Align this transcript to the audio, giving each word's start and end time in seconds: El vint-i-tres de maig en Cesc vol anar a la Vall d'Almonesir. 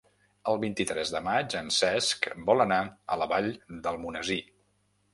El 0.51 0.55
vint-i-tres 0.63 1.11
de 1.17 1.21
maig 1.27 1.57
en 1.61 1.69
Cesc 1.77 2.27
vol 2.49 2.67
anar 2.69 2.83
a 2.89 3.21
la 3.25 3.31
Vall 3.37 3.55
d'Almonesir. 3.87 4.45